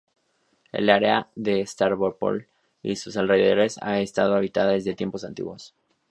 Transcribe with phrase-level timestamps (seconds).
[0.71, 2.47] El área de Stávropol
[2.81, 5.75] y sus alrededores ha estado habitada desde tiempos antiguos.